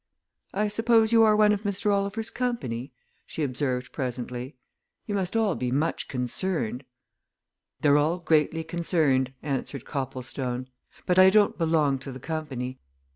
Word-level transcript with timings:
"I 0.55 0.67
suppose 0.67 1.11
you 1.11 1.21
are 1.21 1.35
one 1.35 1.51
of 1.51 1.61
Mr. 1.61 1.93
Oliver's 1.93 2.31
company?" 2.31 2.91
she 3.27 3.43
observed 3.43 3.91
presently. 3.91 4.55
"You 5.05 5.13
must 5.13 5.35
all 5.37 5.53
be 5.53 5.71
much 5.71 6.07
concerned." 6.07 6.83
"They're 7.81 7.99
all 7.99 8.17
greatly 8.17 8.63
concerned," 8.63 9.31
answered 9.43 9.85
Copplestone. 9.85 10.69
"But 11.05 11.19
I 11.19 11.29
don't 11.29 11.55
belong 11.55 11.99
to 11.99 12.11
the 12.11 12.19
company. 12.19 12.79